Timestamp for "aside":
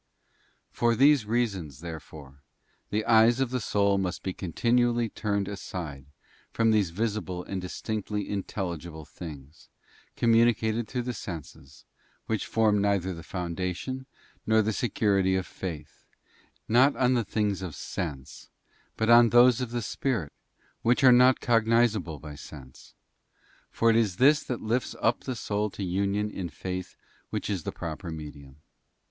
5.47-6.07